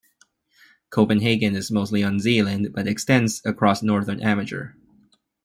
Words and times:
Copenhagen 0.89 1.55
is 1.55 1.69
mostly 1.69 2.01
on 2.03 2.19
Zealand 2.19 2.73
but 2.73 2.87
extends 2.87 3.39
across 3.45 3.83
northern 3.83 4.19
Amager. 4.23 4.73